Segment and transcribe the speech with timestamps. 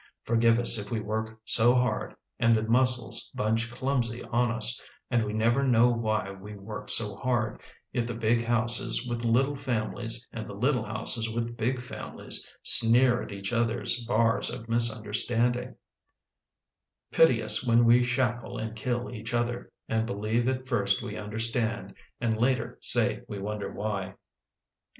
[0.23, 4.81] Forgive us if we work so hard And the muscles bunch clumsy on us
[5.11, 7.61] And we never know why we work so hard—
[7.93, 13.21] If the big houses with little families And the little houses with big families Sneer
[13.21, 15.75] at each other's bars of misunderstanding;
[17.11, 21.93] Pity us when we shackle and kill each other And believe at first we understand
[22.19, 24.15] And later say we wonder why.